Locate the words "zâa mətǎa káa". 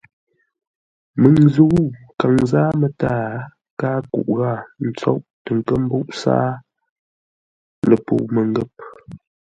2.51-3.97